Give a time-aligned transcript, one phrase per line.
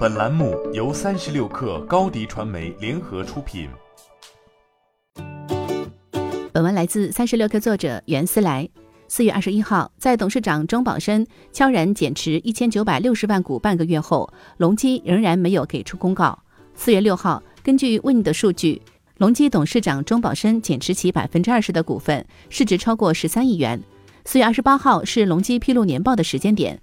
[0.00, 3.68] 本栏目由三十六氪高低传媒联合出品。
[6.54, 8.66] 本文来自三十六氪作者袁思来。
[9.08, 16.38] 四月二十一号，在董事长钟宝生悄然减持一千九百六十万股半个月后，隆基仍然没有给出公告。
[16.74, 18.80] 四月六号，根据 Win 的数据，
[19.18, 23.78] 隆基董事长钟宝生减持其百分之二十的股份，市值超过十三亿元。
[24.24, 26.80] 四月二十八号是隆基披露年报的时间点。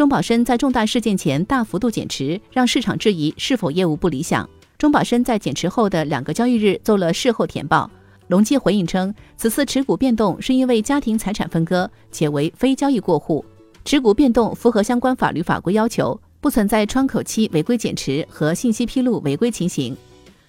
[0.00, 4.48] 钟宝生在重大事件前大幅度减持，让市场质疑是否业务不理想。
[4.78, 7.90] 钟宝生在减持后的两个交易日做了事后填报。
[8.28, 13.44] 隆基回应称，此次持股变动是因为家庭财产分割，且为非交易过户，
[13.84, 19.94] 持股变动符合相关法律法规要求，不存在窗口期违规减持和信息披露违规情形。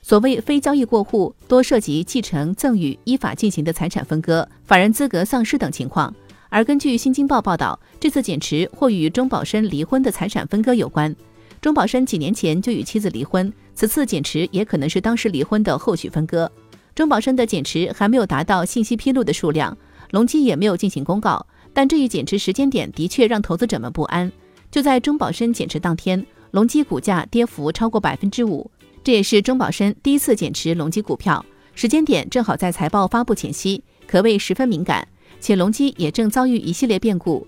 [0.02, 6.16] 所谓非交易过户，多涉及继承、赠与、依法进行的财产分割、法人资格丧失等情况。
[6.52, 11.16] 而根据《新京报》报道，这次减持或与钟宝生离婚的财产分割有关。
[11.62, 16.52] 钟宝生几年前就与妻子离婚，此次减持也可能是当时离婚的后续分割。
[16.94, 19.76] 钟宝生的减持还没有达到信息披露的数量，
[20.10, 24.30] 隆基也没有进行公告，但这一减持时间点的确让投资者们不安。
[24.70, 28.70] 就在钟宝生减持当天，隆基股价跌幅超过百分之五，
[29.06, 35.08] 这也是钟宝生第一次减持隆基股票，时间点正好在财报发布前夕，可谓十分敏感。
[35.42, 37.46] 且隆基也正遭遇一系列变故。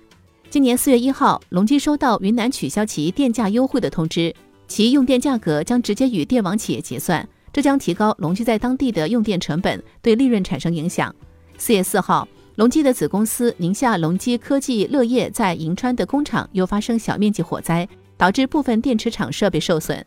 [0.50, 4.34] 今年四月一号，隆基收到云南取消其电价优惠的通知，
[4.68, 11.16] 其用电价格将直接与电网企业结算，这将提高隆基在当地的用电成本，对利润产生影响。
[11.58, 20.04] 四月四号，隆基的子公司宁夏隆基科技乐业在银川的工厂又发生小面积火灾，导致部分电池厂设备受损。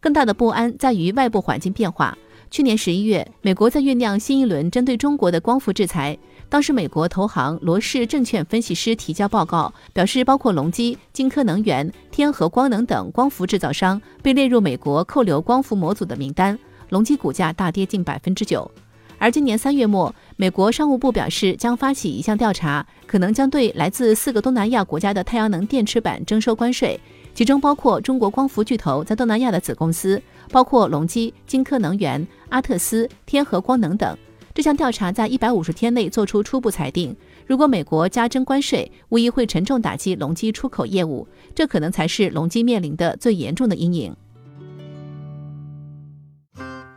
[0.00, 2.16] 更大的不安在于外部环境变化。
[2.50, 6.16] 去年十一月，美国在酝酿新一轮针对中国的光伏制裁。
[6.48, 16.58] 当时，美国投行罗氏证券分析师提交报告，表示包括隆基、金科能源、天合光能等光伏制造商被列入美国扣留光伏模组的名单。
[16.88, 18.70] 隆基股价大跌近百分之九。
[19.18, 26.98] 而今年三月末，美国商务部表示将发起一项调查，可能将对来自四个东南亚国家的太阳能电池板征收关税，
[27.38, 34.18] 其中包括中国光伏巨头在东南亚的子公司，包括隆基、金科能源、阿特斯、天合光能等。
[34.52, 37.16] 这项调查在一百五十天内做出初步裁定。
[37.46, 44.16] 如果美国加征关税，无疑会沉重打击隆基出口业务，这可能才是隆基面临的最严重的阴影。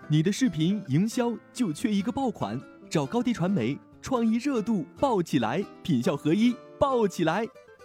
[0.10, 2.60] 你的视频营销就缺一个爆款，
[2.90, 7.48] 找高低传媒，创意热度爆起来，品效合一爆起来。